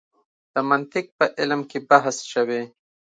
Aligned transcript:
د 0.53 0.55
منطق 0.69 1.05
په 1.17 1.25
علم 1.39 1.61
کې 1.69 1.79
بحث 1.89 2.17
شوی. 2.31 2.61